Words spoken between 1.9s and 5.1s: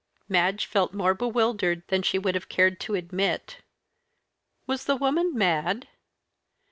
she would have cared to admit. Was the